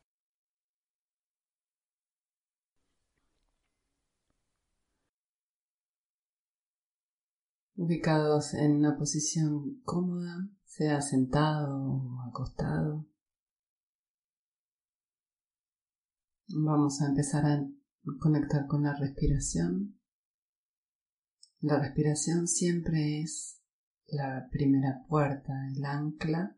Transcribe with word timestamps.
Ubicados 7.75 8.54
en 8.54 8.75
una 8.75 8.98
posición 8.98 9.82
cómoda, 9.84 10.48
sea 10.66 11.02
sentado 11.02 11.82
o 11.82 12.21
acostado. 12.29 13.05
Vamos 16.54 17.02
a 17.02 17.05
empezar 17.05 17.46
a 17.46 17.66
conectar 18.20 18.68
con 18.68 18.84
la 18.84 18.94
respiración. 18.94 19.98
La 21.62 21.80
respiración 21.80 22.48
siempre 22.48 23.22
es 23.22 23.62
la 24.08 24.50
primera 24.52 25.05
puerta, 25.08 25.54
el 25.74 25.86
ancla 25.86 26.58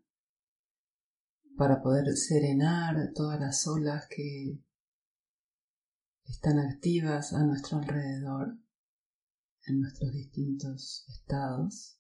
para 1.56 1.84
poder 1.84 2.18
serenar 2.18 3.12
todas 3.14 3.40
las 3.40 3.68
olas 3.68 4.08
que 4.08 4.60
están 6.26 6.58
activas 6.58 7.34
a 7.34 7.44
nuestro 7.44 7.78
alrededor 7.78 8.58
en 9.68 9.80
nuestros 9.80 10.12
distintos 10.12 11.06
estados 11.10 12.00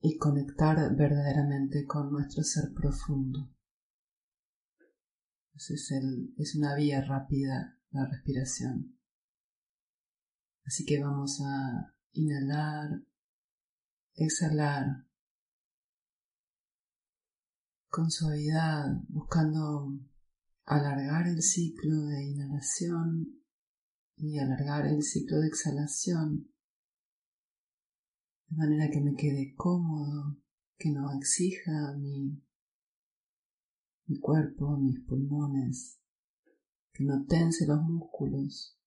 y 0.00 0.16
conectar 0.16 0.94
verdaderamente 0.94 1.84
con 1.86 2.12
nuestro 2.12 2.44
ser 2.44 2.72
profundo 2.72 3.55
es, 5.56 6.54
una 6.54 6.74
vía 6.74 7.02
rápida 7.02 7.78
la 7.90 8.06
respiración. 8.06 8.98
Así 10.64 10.84
que 10.84 11.00
vamos 11.00 11.40
a 11.44 11.94
inhalar, 12.12 13.02
exhalar 14.14 15.06
con 17.88 18.10
suavidad, 18.10 18.86
buscando 19.08 19.98
alargar 20.64 21.28
el 21.28 21.40
ciclo 21.42 22.06
de 22.06 22.24
inhalación 22.24 23.42
y 24.16 24.38
alargar 24.38 24.86
el 24.86 25.02
ciclo 25.02 25.38
de 25.38 25.48
exhalación, 25.48 26.50
de 28.48 28.56
manera 28.56 28.90
que 28.90 29.00
me 29.00 29.14
quede 29.14 29.54
cómodo, 29.56 30.36
que 30.76 30.90
no 30.90 31.12
exija 31.16 31.94
mi 31.96 32.42
mi 34.06 34.18
cuerpo, 34.18 34.76
mis 34.76 35.00
pulmones, 35.00 36.00
que 36.92 37.04
no 37.04 37.24
tense 37.26 37.66
los 37.66 37.82
músculos. 37.82 38.78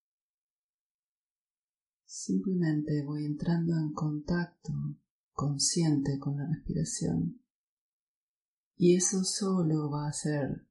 Simplemente 2.05 3.03
voy 3.03 3.25
entrando 3.25 3.77
en 3.77 3.93
contacto 3.93 4.73
consciente 5.33 6.17
con 6.19 6.37
la 6.37 6.47
respiración 6.47 7.39
y 8.75 8.95
eso 8.95 9.23
solo 9.25 9.91
va 9.91 10.05
a 10.05 10.09
hacer 10.09 10.65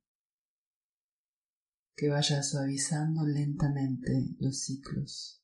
que 1.94 2.08
vaya 2.08 2.42
suavizando 2.42 3.26
lentamente 3.26 4.34
los 4.38 4.60
ciclos. 4.60 5.42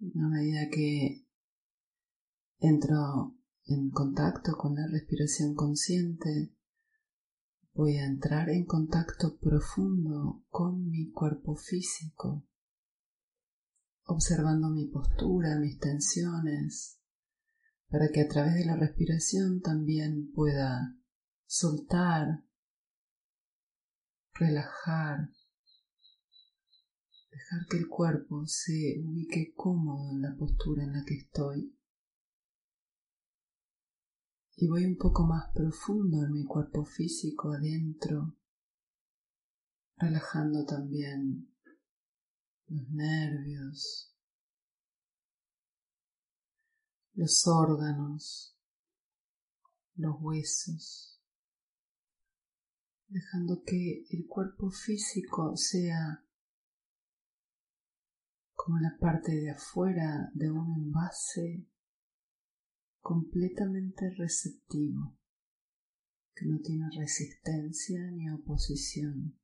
A 0.00 0.28
medida 0.28 0.68
que 0.70 1.26
entro 2.58 3.36
en 3.72 3.90
contacto 3.90 4.56
con 4.56 4.74
la 4.74 4.86
respiración 4.86 5.54
consciente, 5.54 6.54
voy 7.74 7.96
a 7.96 8.04
entrar 8.04 8.50
en 8.50 8.64
contacto 8.64 9.38
profundo 9.38 10.44
con 10.50 10.88
mi 10.88 11.10
cuerpo 11.10 11.56
físico, 11.56 12.44
observando 14.04 14.68
mi 14.68 14.86
postura, 14.86 15.58
mis 15.58 15.78
tensiones, 15.78 17.00
para 17.88 18.08
que 18.08 18.20
a 18.20 18.28
través 18.28 18.54
de 18.54 18.64
la 18.64 18.76
respiración 18.76 19.60
también 19.60 20.30
pueda 20.32 20.96
soltar, 21.46 22.44
relajar, 24.34 25.30
dejar 27.30 27.66
que 27.70 27.78
el 27.78 27.88
cuerpo 27.88 28.46
se 28.46 29.02
ubique 29.02 29.52
cómodo 29.54 30.10
en 30.10 30.22
la 30.22 30.34
postura 30.36 30.84
en 30.84 30.92
la 30.92 31.04
que 31.04 31.14
estoy 31.14 31.76
y 34.56 34.68
voy 34.68 34.84
un 34.84 34.96
poco 34.96 35.26
más 35.26 35.50
profundo 35.54 36.24
en 36.24 36.32
mi 36.32 36.44
cuerpo 36.44 36.84
físico 36.84 37.52
adentro, 37.52 38.36
relajando 39.96 40.64
también 40.64 41.48
los 42.68 42.88
nervios, 42.90 44.14
los 47.14 47.46
órganos, 47.46 48.56
los 49.96 50.16
huesos, 50.20 51.20
dejando 53.08 53.62
que 53.64 54.06
el 54.10 54.26
cuerpo 54.26 54.70
físico 54.70 55.56
sea 55.56 56.24
como 58.54 58.78
la 58.78 58.96
parte 59.00 59.32
de 59.32 59.50
afuera 59.50 60.30
de 60.34 60.50
un 60.50 60.84
envase 60.84 61.66
completamente 63.02 64.08
receptivo, 64.16 65.18
que 66.34 66.46
no 66.46 66.60
tiene 66.60 66.88
resistencia 66.96 68.00
ni 68.12 68.30
oposición. 68.30 69.38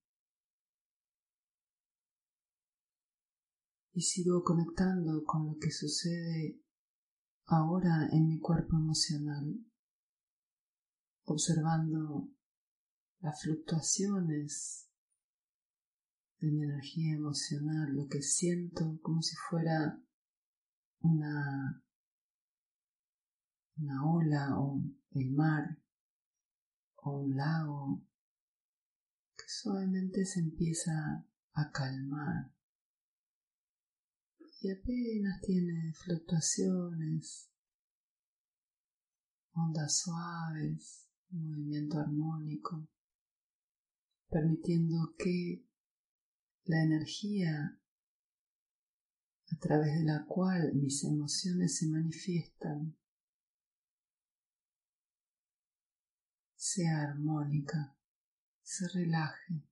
Y 3.92 4.00
sigo 4.02 4.44
conectando 4.44 5.24
con 5.24 5.46
lo 5.48 5.58
que 5.58 5.72
sucede 5.72 6.62
ahora 7.46 8.08
en 8.12 8.28
mi 8.28 8.38
cuerpo 8.38 8.76
emocional, 8.76 9.58
observando 11.24 12.30
las 13.18 13.42
fluctuaciones 13.42 14.88
de 16.38 16.52
mi 16.52 16.62
energía 16.62 17.16
emocional, 17.16 17.92
lo 17.92 18.06
que 18.06 18.22
siento 18.22 19.00
como 19.02 19.20
si 19.20 19.34
fuera 19.50 20.00
una 21.00 21.82
una 23.78 24.04
ola 24.04 24.58
o 24.58 24.82
el 25.12 25.30
mar 25.32 25.78
o 26.96 27.18
un 27.20 27.36
lago 27.36 28.04
que 29.36 29.44
suavemente 29.46 30.24
se 30.24 30.40
empieza 30.40 31.24
a 31.52 31.70
calmar. 31.70 32.52
Y 34.60 34.70
apenas 34.70 35.40
tiene 35.42 35.92
fluctuaciones, 35.94 37.48
ondas 39.52 39.98
suaves, 39.98 41.08
movimiento 41.30 41.98
armónico, 41.98 42.88
permitiendo 44.28 45.14
que 45.16 45.64
la 46.64 46.82
energía 46.82 47.78
a 49.50 49.56
través 49.58 49.94
de 49.98 50.04
la 50.04 50.26
cual 50.26 50.74
mis 50.74 51.04
emociones 51.04 51.78
se 51.78 51.88
manifiestan 51.88 52.96
sea 56.78 57.02
armónica, 57.10 57.92
se 58.62 58.86
relaje. 58.94 59.66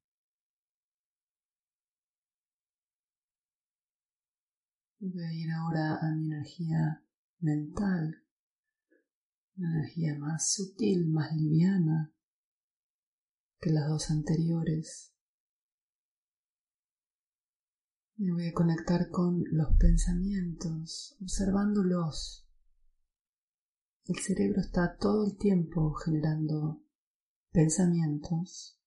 Voy 4.99 5.23
a 5.23 5.33
ir 5.33 5.53
ahora 5.53 6.01
a 6.01 6.11
mi 6.17 6.25
energía 6.25 7.05
mental, 7.39 8.25
una 9.57 9.79
energía 9.79 10.19
más 10.19 10.53
sutil, 10.53 11.07
más 11.07 11.33
liviana 11.37 12.13
que 13.61 13.71
las 13.71 13.87
dos 13.89 14.11
anteriores. 14.11 15.15
Me 18.17 18.33
voy 18.33 18.49
a 18.49 18.53
conectar 18.53 19.11
con 19.11 19.45
los 19.53 19.77
pensamientos, 19.79 21.17
observándolos. 21.23 22.49
El 24.07 24.17
cerebro 24.17 24.61
está 24.61 24.97
todo 24.97 25.25
el 25.25 25.37
tiempo 25.37 25.95
generando 25.95 26.83
pensamientos, 27.53 28.81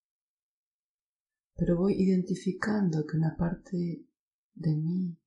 pero 1.55 1.77
voy 1.77 1.93
identificando 1.93 3.05
que 3.05 3.17
una 3.17 3.35
parte 3.35 4.05
de 4.55 4.75
mí 4.75 5.17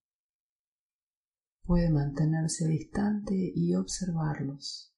puede 1.64 1.90
mantenerse 1.90 2.66
distante 2.68 3.34
y 3.54 3.74
observarlos, 3.74 4.94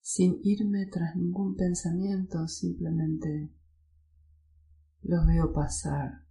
sin 0.00 0.40
irme 0.42 0.86
tras 0.86 1.16
ningún 1.16 1.56
pensamiento, 1.56 2.46
simplemente 2.46 3.50
los 5.02 5.26
veo 5.26 5.52
pasar. 5.52 6.26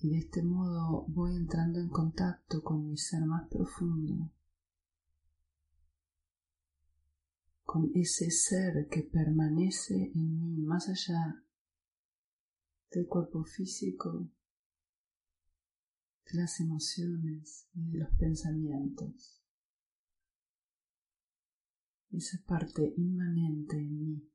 Y 0.00 0.10
de 0.10 0.18
este 0.18 0.42
modo 0.42 1.06
voy 1.08 1.34
entrando 1.34 1.80
en 1.80 1.88
contacto 1.88 2.62
con 2.62 2.86
mi 2.86 2.96
ser 2.96 3.24
más 3.24 3.48
profundo, 3.48 4.32
con 7.68 7.90
ese 7.94 8.30
ser 8.30 8.88
que 8.88 9.02
permanece 9.02 10.10
en 10.14 10.40
mí 10.40 10.56
más 10.62 10.88
allá 10.88 11.44
del 12.90 13.06
cuerpo 13.06 13.44
físico, 13.44 14.26
de 16.24 16.38
las 16.38 16.60
emociones 16.60 17.68
y 17.74 17.90
de 17.90 17.98
los 17.98 18.08
pensamientos. 18.18 19.42
Esa 22.10 22.42
parte 22.46 22.94
inmanente 22.96 23.76
en 23.76 23.98
mí, 23.98 24.32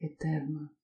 eterna. 0.00 0.74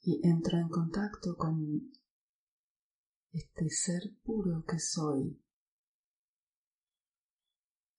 Y 0.00 0.26
entra 0.26 0.58
en 0.58 0.70
contacto 0.70 1.36
con 1.36 1.92
este 3.32 3.68
ser 3.70 4.02
puro 4.22 4.64
que 4.66 4.78
soy, 4.78 5.40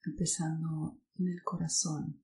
empezando 0.03 0.99
en 1.17 1.27
el 1.29 1.43
corazón. 1.43 2.21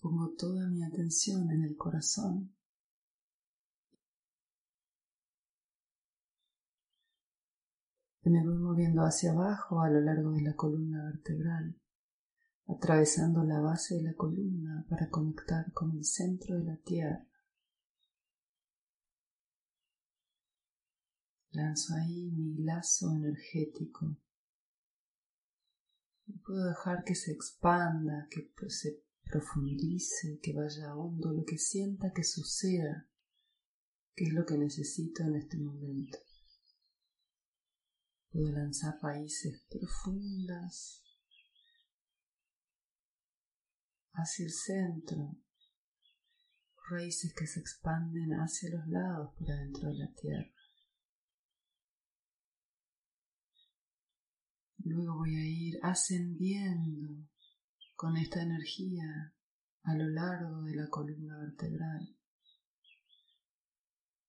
Pongo 0.00 0.30
toda 0.36 0.68
mi 0.68 0.84
atención 0.84 1.50
en 1.50 1.64
el 1.64 1.76
corazón. 1.76 2.54
Y 8.22 8.30
me 8.30 8.44
voy 8.44 8.58
moviendo 8.58 9.02
hacia 9.02 9.32
abajo 9.32 9.80
a 9.80 9.90
lo 9.90 10.00
largo 10.00 10.30
de 10.32 10.42
la 10.42 10.54
columna 10.54 11.04
vertebral, 11.06 11.76
atravesando 12.68 13.44
la 13.44 13.60
base 13.60 13.96
de 13.96 14.02
la 14.02 14.14
columna 14.14 14.84
para 14.88 15.08
conectar 15.08 15.72
con 15.72 15.96
el 15.96 16.04
centro 16.04 16.56
de 16.58 16.64
la 16.64 16.76
tierra. 16.78 17.26
Lanzo 21.50 21.94
ahí 21.94 22.30
mi 22.32 22.62
lazo 22.64 23.12
energético. 23.14 24.16
Y 26.26 26.38
puedo 26.38 26.66
dejar 26.66 27.04
que 27.04 27.14
se 27.14 27.32
expanda, 27.32 28.26
que 28.30 28.50
se 28.68 29.00
profundice, 29.22 30.40
que 30.42 30.52
vaya 30.52 30.94
hondo, 30.94 31.32
lo 31.32 31.44
que 31.44 31.56
sienta 31.56 32.12
que 32.12 32.24
suceda, 32.24 33.08
que 34.14 34.24
es 34.24 34.32
lo 34.32 34.44
que 34.44 34.58
necesito 34.58 35.22
en 35.22 35.36
este 35.36 35.56
momento. 35.56 36.18
Puedo 38.30 38.50
lanzar 38.50 38.98
raíces 39.00 39.64
profundas 39.70 41.05
hacia 44.16 44.46
el 44.46 44.52
centro, 44.52 45.36
raíces 46.88 47.34
que 47.34 47.46
se 47.46 47.60
expanden 47.60 48.32
hacia 48.32 48.70
los 48.70 48.86
lados 48.86 49.34
por 49.38 49.50
adentro 49.50 49.88
de 49.88 49.94
la 49.94 50.12
tierra. 50.14 50.52
Luego 54.78 55.16
voy 55.16 55.34
a 55.36 55.44
ir 55.44 55.78
ascendiendo 55.82 57.28
con 57.94 58.16
esta 58.16 58.42
energía 58.42 59.34
a 59.82 59.94
lo 59.94 60.08
largo 60.08 60.62
de 60.62 60.76
la 60.76 60.88
columna 60.88 61.38
vertebral, 61.38 62.16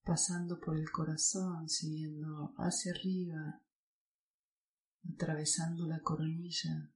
pasando 0.03 0.59
por 0.59 0.77
el 0.77 0.89
corazón, 0.89 1.69
siguiendo 1.69 2.53
hacia 2.57 2.91
arriba, 2.91 3.61
atravesando 5.13 5.87
la 5.87 6.01
coronilla, 6.01 6.91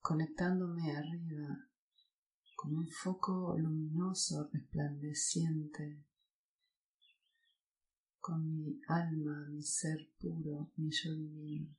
conectándome 0.00 0.96
arriba 0.96 1.71
con 2.62 2.76
un 2.76 2.88
foco 2.88 3.56
luminoso, 3.58 4.48
resplandeciente, 4.52 6.06
con 8.20 8.56
mi 8.56 8.80
alma, 8.86 9.48
mi 9.50 9.64
ser 9.64 9.98
puro, 10.20 10.70
mi 10.76 10.88
yo 10.92 11.12
divino. 11.12 11.76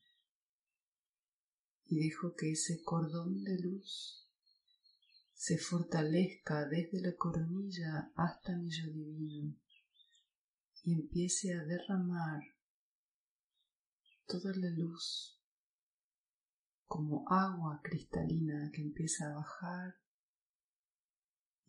Y 1.85 1.99
dejo 2.03 2.35
que 2.35 2.51
ese 2.51 2.83
cordón 2.83 3.45
de 3.45 3.59
luz 3.59 4.27
se 5.33 5.57
fortalezca 5.57 6.67
desde 6.67 6.99
la 6.99 7.15
coronilla 7.15 8.11
hasta 8.17 8.57
mi 8.57 8.69
yo 8.69 8.91
divino 8.91 9.55
y 10.83 10.91
empiece 10.91 11.53
a 11.53 11.63
derramar 11.63 12.41
toda 14.27 14.53
la 14.57 14.69
luz 14.71 15.39
como 16.87 17.23
agua 17.29 17.79
cristalina 17.81 18.69
que 18.73 18.81
empieza 18.81 19.31
a 19.31 19.35
bajar 19.35 20.02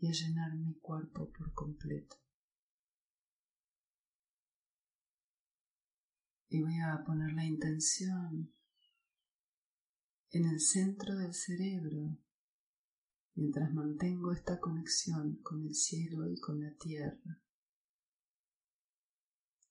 y 0.05 0.13
llenar 0.13 0.55
mi 0.55 0.75
cuerpo 0.75 1.31
por 1.31 1.53
completo. 1.55 2.17
Y 6.49 6.61
voy 6.61 6.79
a 6.79 7.03
poner 7.05 7.33
la 7.33 7.45
intención 7.45 8.53
en 10.31 10.45
el 10.47 10.61
centro 10.61 11.17
del 11.17 11.33
cerebro 11.33 12.19
mientras 13.35 13.73
mantengo 13.73 14.33
esta 14.33 14.61
conexión 14.61 15.37
con 15.43 15.63
el 15.67 15.75
cielo 15.75 16.29
y 16.29 16.39
con 16.39 16.61
la 16.61 16.73
tierra. 16.75 17.41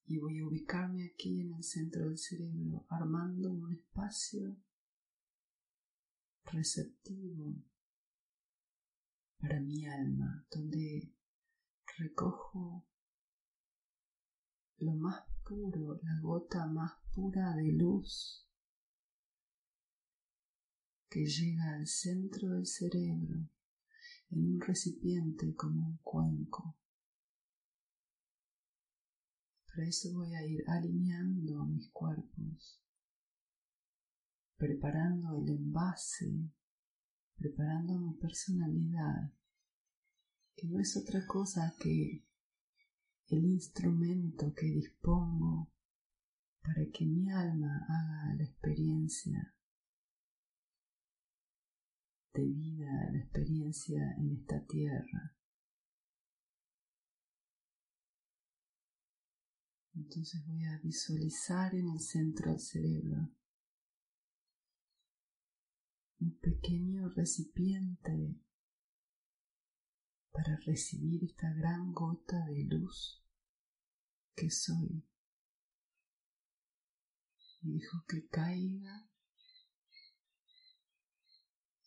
Y 0.06 0.18
voy 0.18 0.40
a 0.40 0.48
ubicarme 0.48 1.06
aquí 1.06 1.42
en 1.42 1.54
el 1.54 1.64
centro 1.64 2.10
del 2.10 2.18
cerebro, 2.18 2.86
armando 2.90 3.52
un 3.52 3.72
espacio 3.72 4.58
receptivo 6.46 7.56
para 9.44 9.60
mi 9.60 9.86
alma, 9.86 10.48
donde 10.50 11.14
recojo 11.98 12.88
lo 14.78 14.96
más 14.96 15.22
puro, 15.44 16.00
la 16.02 16.18
gota 16.22 16.66
más 16.68 16.94
pura 17.14 17.54
de 17.56 17.74
luz 17.74 18.48
que 21.10 21.26
llega 21.26 21.76
al 21.76 21.86
centro 21.88 22.52
del 22.52 22.66
cerebro 22.66 23.50
en 24.30 24.46
un 24.46 24.62
recipiente 24.62 25.54
como 25.56 25.88
un 25.88 25.98
cuenco. 25.98 26.78
Para 29.68 29.86
eso 29.86 30.14
voy 30.14 30.34
a 30.36 30.46
ir 30.46 30.64
alineando 30.70 31.66
mis 31.66 31.90
cuerpos, 31.90 32.82
preparando 34.56 35.36
el 35.36 35.50
envase, 35.50 36.50
preparando 37.44 38.00
mi 38.00 38.14
personalidad, 38.14 39.34
que 40.56 40.66
no 40.70 40.80
es 40.80 40.96
otra 40.96 41.28
cosa 41.28 41.76
que 41.78 42.26
el 43.28 43.44
instrumento 43.44 44.54
que 44.54 44.68
dispongo 44.68 45.70
para 46.62 46.86
que 46.94 47.06
mi 47.06 47.30
alma 47.30 47.86
haga 47.90 48.36
la 48.38 48.44
experiencia 48.46 49.54
de 52.34 52.46
vida, 52.46 53.12
la 53.12 53.20
experiencia 53.20 54.16
en 54.20 54.38
esta 54.38 54.66
tierra. 54.66 55.36
Entonces 59.96 60.46
voy 60.48 60.64
a 60.64 60.80
visualizar 60.82 61.76
en 61.76 61.90
el 61.90 62.00
centro 62.00 62.52
del 62.52 62.62
cerebro 62.62 63.34
un 66.24 66.40
pequeño 66.40 67.10
recipiente 67.10 68.40
para 70.32 70.56
recibir 70.66 71.24
esta 71.26 71.52
gran 71.54 71.92
gota 71.92 72.46
de 72.46 72.64
luz 72.64 73.22
que 74.34 74.50
soy. 74.50 75.06
Y 77.62 77.74
dejo 77.74 78.06
que 78.08 78.28
caiga 78.28 79.10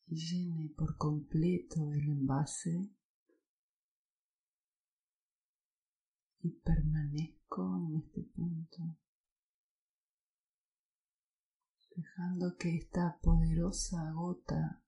y 0.07 0.17
llene 0.17 0.69
por 0.77 0.97
completo 0.97 1.93
el 1.93 2.09
envase 2.09 2.91
y 6.43 6.51
permanezco 6.51 7.79
en 7.79 7.97
este 7.97 8.23
punto, 8.23 8.97
dejando 11.97 12.57
que 12.57 12.77
esta 12.77 13.19
poderosa 13.23 14.13
gota 14.13 14.83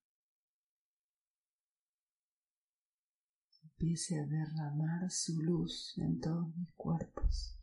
empiece 3.62 4.20
a 4.20 4.26
derramar 4.26 5.10
su 5.10 5.40
luz 5.40 5.96
en 5.98 6.20
todos 6.20 6.54
mis 6.56 6.72
cuerpos. 6.74 7.58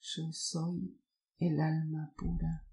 Yo 0.00 0.32
soy 0.32 1.00
el 1.38 1.60
alma 1.60 2.12
pura. 2.16 2.66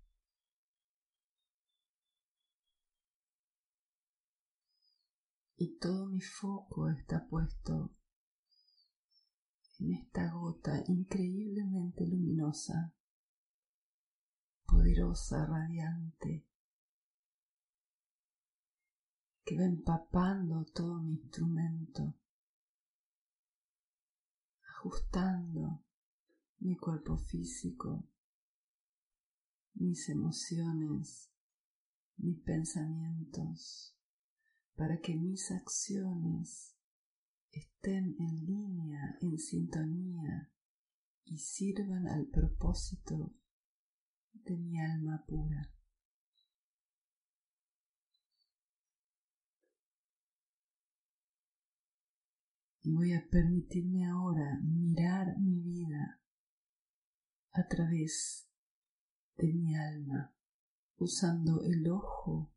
y 5.61 5.77
todo 5.77 6.07
mi 6.07 6.21
foco 6.21 6.89
está 6.89 7.27
puesto 7.27 7.93
en 9.79 9.93
esta 9.93 10.31
gota 10.31 10.83
increíblemente 10.87 12.05
luminosa 12.05 12.93
poderosa, 14.69 15.45
radiante, 15.47 16.45
que 19.43 19.57
va 19.57 19.65
empapando 19.65 20.63
todo 20.65 21.01
mi 21.01 21.13
instrumento, 21.13 22.13
ajustando 24.75 25.83
mi 26.59 26.77
cuerpo 26.77 27.17
físico, 27.17 28.07
mis 29.73 30.07
emociones, 30.09 31.31
mis 32.17 32.39
pensamientos, 32.41 33.95
para 34.75 34.99
que 34.99 35.15
mis 35.15 35.49
acciones 35.51 36.78
estén 37.51 38.15
en 38.19 38.45
línea, 38.45 39.17
en 39.21 39.37
sintonía 39.37 40.51
y 41.25 41.37
sirvan 41.37 42.07
al 42.07 42.27
propósito 42.27 43.33
de 44.33 44.57
mi 44.57 44.79
alma 44.79 45.23
pura. 45.27 45.71
Y 52.81 52.91
voy 52.91 53.13
a 53.13 53.27
permitirme 53.29 54.07
ahora 54.07 54.59
mirar 54.63 55.37
mi 55.37 55.59
vida 55.59 56.21
a 57.51 57.67
través 57.67 58.49
de 59.37 59.53
mi 59.53 59.75
alma, 59.75 60.33
usando 60.97 61.61
el 61.63 61.89
ojo 61.89 62.53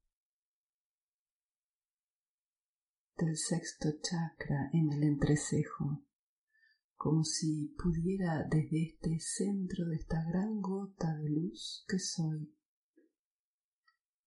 del 3.24 3.36
sexto 3.36 3.88
chakra 4.02 4.68
en 4.72 4.92
el 4.92 5.04
entrecejo, 5.04 6.04
como 6.96 7.24
si 7.24 7.74
pudiera 7.78 8.44
desde 8.50 8.82
este 8.82 9.18
centro 9.20 9.86
de 9.86 9.96
esta 9.96 10.24
gran 10.24 10.60
gota 10.60 11.14
de 11.16 11.30
luz 11.30 11.84
que 11.88 11.98
soy, 11.98 12.52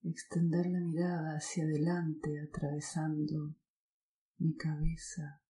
extender 0.03 0.67
la 0.67 0.79
mirada 0.79 1.37
hacia 1.37 1.65
adelante 1.65 2.39
atravesando 2.39 3.55
mi 4.37 4.55
cabeza 4.55 5.41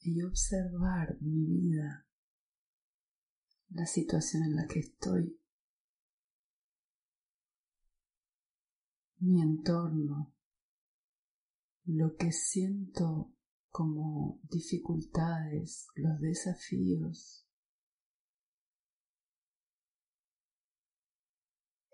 y 0.00 0.22
observar 0.22 1.20
mi 1.20 1.44
vida, 1.46 2.06
la 3.70 3.86
situación 3.86 4.44
en 4.44 4.56
la 4.56 4.66
que 4.66 4.80
estoy, 4.80 5.40
mi 9.20 9.42
entorno, 9.42 10.34
lo 11.84 12.14
que 12.16 12.32
siento 12.32 13.34
como 13.70 14.40
dificultades, 14.44 15.88
los 15.94 16.20
desafíos, 16.20 17.46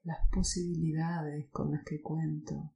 las 0.03 0.19
posibilidades 0.31 1.49
con 1.51 1.73
las 1.73 1.85
que 1.85 2.01
cuento, 2.01 2.75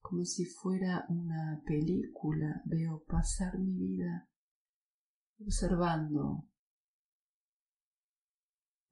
como 0.00 0.24
si 0.24 0.44
fuera 0.44 1.04
una 1.08 1.62
película, 1.64 2.62
veo 2.64 3.04
pasar 3.04 3.58
mi 3.58 3.74
vida 3.74 4.28
observando 5.40 6.48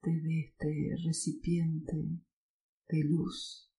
desde 0.01 0.39
este 0.47 0.95
recipiente 1.03 1.95
de 2.87 3.03
luz, 3.03 3.69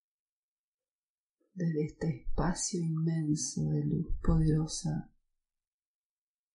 desde 1.59 1.85
este 1.87 2.09
espacio 2.21 2.81
inmenso 2.81 3.69
de 3.71 3.85
luz 3.85 4.07
poderosa, 4.23 5.11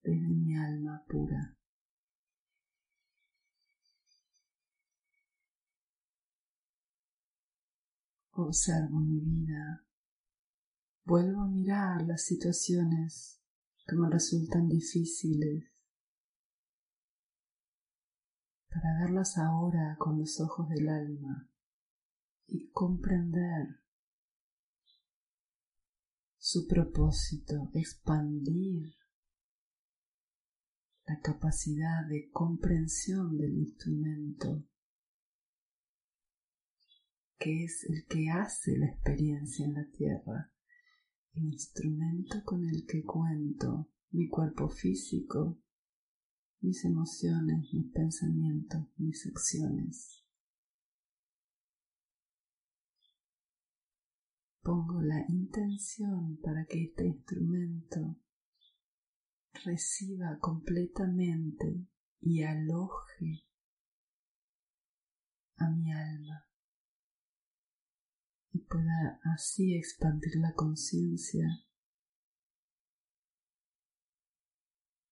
desde 0.01 0.29
mi 0.29 0.55
alma 0.55 1.03
pura. 1.09 1.57
Observo 8.35 8.99
mi 9.01 9.19
vida, 9.19 9.85
vuelvo 11.03 11.41
a 11.41 11.47
mirar 11.47 12.01
las 12.03 12.23
situaciones 12.23 13.41
que 13.85 13.97
me 13.97 14.09
resultan 14.09 14.69
difíciles 14.69 15.65
para 18.69 19.01
verlas 19.01 19.37
ahora 19.37 19.97
con 19.99 20.17
los 20.17 20.39
ojos 20.39 20.69
del 20.69 20.87
alma 20.87 21.49
y 22.47 22.71
comprender 22.71 23.82
su 26.53 26.67
propósito, 26.67 27.71
expandir 27.73 28.93
la 31.07 31.19
capacidad 31.19 32.07
de 32.07 32.29
comprensión 32.29 33.35
del 33.39 33.57
instrumento, 33.57 34.63
que 37.39 37.63
es 37.63 37.83
el 37.89 38.05
que 38.05 38.29
hace 38.29 38.77
la 38.77 38.85
experiencia 38.85 39.65
en 39.65 39.73
la 39.73 39.89
tierra, 39.97 40.51
el 41.33 41.45
instrumento 41.45 42.43
con 42.45 42.69
el 42.69 42.85
que 42.85 43.03
cuento 43.03 43.89
mi 44.11 44.27
cuerpo 44.27 44.69
físico 44.69 45.59
mis 46.61 46.85
emociones, 46.85 47.73
mis 47.73 47.91
pensamientos, 47.91 48.87
mis 48.97 49.25
acciones. 49.25 50.22
Pongo 54.63 55.01
la 55.01 55.23
intención 55.27 56.37
para 56.41 56.65
que 56.65 56.85
este 56.85 57.05
instrumento 57.05 58.15
reciba 59.65 60.39
completamente 60.39 61.85
y 62.21 62.41
aloje 62.43 63.45
a 65.57 65.69
mi 65.69 65.91
alma 65.91 66.47
y 68.51 68.59
pueda 68.59 69.19
así 69.35 69.75
expandir 69.75 70.35
la 70.37 70.53
conciencia, 70.53 71.45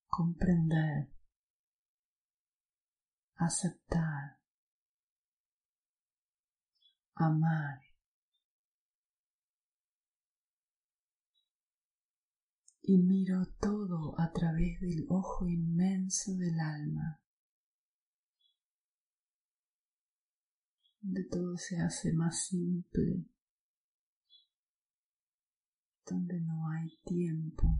comprender 0.07 1.11
aceptar, 3.41 4.37
amar. 7.15 7.90
Y 12.91 12.97
miro 12.97 13.45
todo 13.61 14.19
a 14.19 14.33
través 14.33 14.81
del 14.81 15.05
ojo 15.07 15.47
inmenso 15.47 16.33
del 16.35 16.59
alma, 16.59 17.21
donde 20.99 21.23
todo 21.31 21.55
se 21.55 21.79
hace 21.79 22.11
más 22.11 22.47
simple, 22.47 23.29
donde 26.05 26.41
no 26.41 26.69
hay 26.69 26.89
tiempo. 27.05 27.79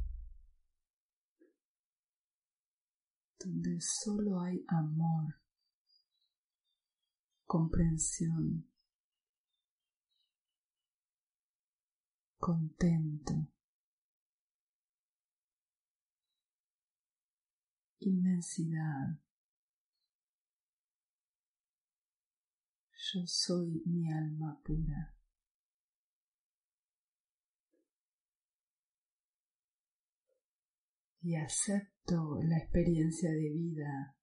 donde 3.44 3.82
solo 3.82 4.40
hay 4.40 4.64
amor 4.68 5.42
comprensión, 7.48 8.70
contento, 12.38 13.52
inmensidad. 18.02 19.20
Yo 23.14 23.26
soy 23.26 23.82
mi 23.86 24.12
alma 24.12 24.62
pura. 24.64 25.16
Y 31.24 31.36
acepto 31.36 32.42
la 32.44 32.58
experiencia 32.58 33.32
de 33.32 33.50
vida 33.54 34.16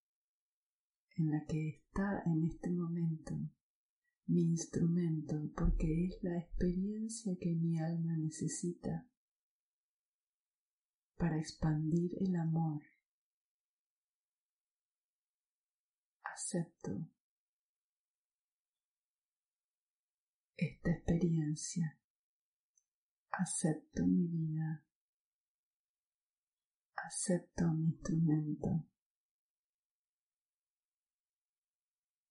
en 1.17 1.31
la 1.31 1.45
que 1.47 1.69
está 1.69 2.23
en 2.27 2.45
este 2.45 2.71
momento 2.71 3.35
mi 4.29 4.43
instrumento 4.43 5.51
porque 5.57 6.05
es 6.05 6.23
la 6.23 6.39
experiencia 6.39 7.35
que 7.41 7.55
mi 7.55 7.79
alma 7.79 8.15
necesita 8.19 9.09
para 11.17 11.39
expandir 11.39 12.11
el 12.21 12.37
amor. 12.37 12.83
Acepto 16.39 17.05
esta 20.57 20.91
experiencia. 20.93 21.99
Acepto 23.33 24.07
mi 24.07 24.29
vida. 24.29 24.85
Acepto 26.95 27.73
mi 27.73 27.87
instrumento. 27.87 28.87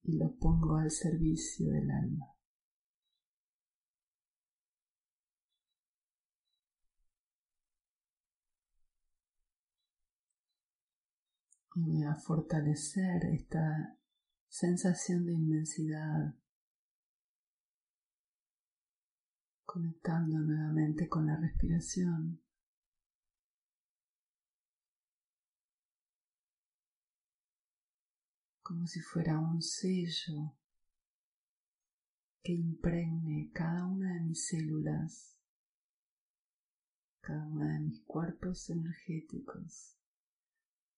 y 0.04 0.18
lo 0.18 0.34
pongo 0.38 0.78
al 0.78 0.90
servicio 0.90 1.70
del 1.70 1.92
alma. 1.92 2.34
Y 11.76 11.84
voy 11.84 12.04
a 12.04 12.16
fortalecer 12.16 13.26
esta 13.26 13.97
sensación 14.60 15.24
de 15.28 15.34
inmensidad, 15.34 16.34
conectando 19.66 20.40
nuevamente 20.40 21.08
con 21.08 21.28
la 21.28 21.38
respiración. 21.38 22.42
como 28.64 28.86
si 28.86 29.00
fuera 29.00 29.40
un 29.40 29.62
sello 29.62 30.58
que 32.44 32.52
impregne 32.52 33.50
cada 33.54 33.86
una 33.86 34.16
de 34.16 34.20
mis 34.20 34.46
células, 34.46 35.38
cada 37.22 37.48
una 37.48 37.76
de 37.76 37.80
mis 37.80 38.02
cuerpos 38.02 38.70
energéticos, 38.70 39.96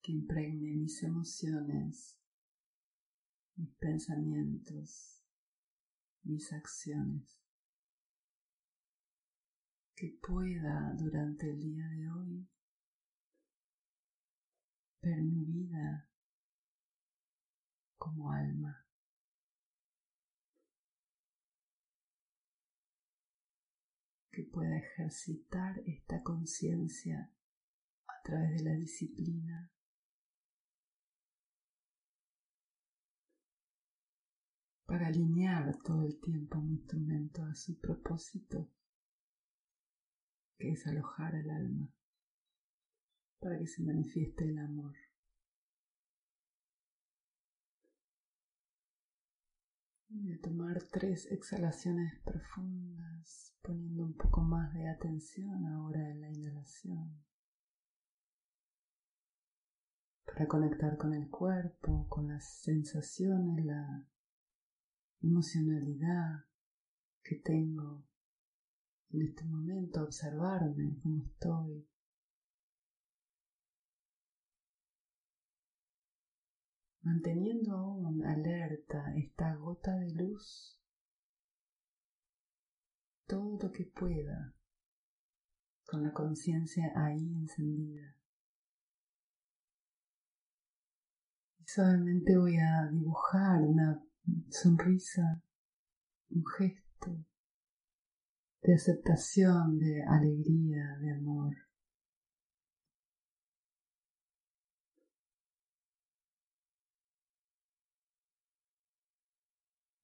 que 0.01 0.13
impregne 0.13 0.77
mis 0.77 1.03
emociones, 1.03 2.18
mis 3.59 3.75
pensamientos, 3.75 5.21
mis 6.23 6.53
acciones, 6.53 7.43
que 9.95 10.17
pueda 10.21 10.93
durante 10.97 11.49
el 11.49 11.59
día 11.59 11.85
de 11.89 12.09
hoy 12.09 12.49
ver 15.01 15.21
mi 15.23 15.43
vida 15.43 16.09
como 17.97 18.31
alma. 18.31 18.85
que 24.31 24.43
pueda 24.43 24.77
ejercitar 24.77 25.79
esta 25.85 26.23
conciencia 26.23 27.33
a 28.07 28.21
través 28.23 28.51
de 28.51 28.63
la 28.63 28.75
disciplina. 28.75 29.69
Para 34.89 35.05
alinear 35.05 35.77
todo 35.83 36.03
el 36.03 36.19
tiempo 36.19 36.59
mi 36.59 36.73
instrumento 36.73 37.43
a 37.43 37.53
su 37.53 37.79
propósito, 37.79 38.71
que 40.57 40.71
es 40.71 40.87
alojar 40.87 41.35
al 41.35 41.47
alma, 41.47 41.93
para 43.39 43.59
que 43.59 43.67
se 43.67 43.83
manifieste 43.83 44.45
el 44.45 44.57
amor. 44.57 44.95
Voy 50.07 50.33
a 50.33 50.41
tomar 50.41 50.81
tres 50.91 51.31
exhalaciones 51.31 52.19
profundas, 52.25 53.55
poniendo 53.61 54.03
un 54.05 54.13
poco 54.15 54.41
más 54.41 54.73
de 54.73 54.89
atención 54.89 55.67
ahora 55.67 56.09
en 56.09 56.21
la 56.21 56.31
inhalación. 56.31 57.23
Para 60.25 60.47
conectar 60.47 60.97
con 60.97 61.13
el 61.13 61.29
cuerpo, 61.29 62.07
con 62.09 62.27
las 62.27 62.43
sensaciones, 62.63 63.63
la 63.63 64.08
emocionalidad 65.21 66.45
que 67.23 67.35
tengo 67.37 68.05
en 69.11 69.23
este 69.23 69.43
momento, 69.45 70.03
observarme 70.03 70.97
cómo 71.01 71.23
estoy. 71.25 71.89
manteniendo 77.01 77.75
aún 77.75 78.23
alerta 78.23 79.15
esta 79.15 79.55
gota 79.55 79.95
de 79.95 80.13
luz 80.13 80.79
todo 83.25 83.57
lo 83.61 83.71
que 83.71 83.85
pueda 83.85 84.53
con 85.85 86.03
la 86.03 86.11
conciencia 86.13 86.91
ahí 86.95 87.33
encendida. 87.33 88.15
Y 91.59 91.67
suavemente 91.67 92.37
voy 92.37 92.57
a 92.57 92.87
dibujar 92.91 93.61
una 93.61 94.03
sonrisa, 94.49 95.41
un 96.29 96.43
gesto 96.57 97.25
de 98.61 98.73
aceptación, 98.73 99.77
de 99.79 100.03
alegría, 100.03 100.97
de 100.99 101.11
amor. 101.11 101.55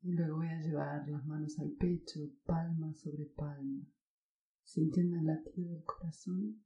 Y 0.02 0.14
luego 0.14 0.38
voy 0.38 0.48
a 0.48 0.62
llevar 0.62 1.08
las 1.08 1.26
manos 1.26 1.58
al 1.60 1.72
pecho, 1.72 2.20
palma 2.46 2.94
sobre 2.94 3.26
palma, 3.26 3.82
sintiendo 4.64 5.18
el 5.18 5.26
latido 5.26 5.72
del 5.72 5.84
corazón. 5.84 6.64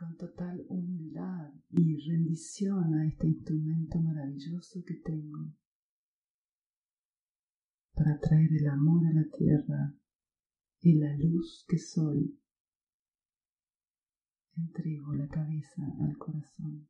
Con 0.00 0.16
total 0.16 0.64
humildad 0.68 1.52
y 1.68 1.94
rendición 2.08 2.94
a 2.94 3.06
este 3.06 3.26
instrumento 3.26 4.00
maravilloso 4.00 4.82
que 4.82 4.94
tengo 4.94 5.52
para 7.92 8.18
traer 8.18 8.48
el 8.50 8.66
amor 8.68 9.06
a 9.06 9.12
la 9.12 9.26
tierra 9.36 9.94
y 10.80 10.94
la 10.94 11.14
luz 11.18 11.66
que 11.68 11.76
soy 11.76 12.34
entrego 14.56 15.12
la 15.12 15.28
cabeza 15.28 15.82
al 16.00 16.16
corazón. 16.16 16.88